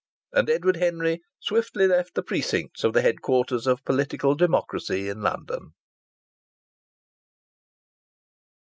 [0.33, 5.75] And Edward Henry swiftly left the precincts of the headquarters of political democracy in London.